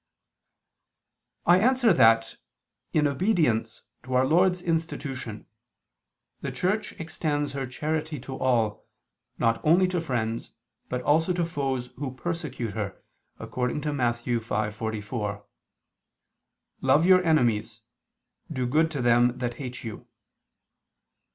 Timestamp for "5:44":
14.15-15.43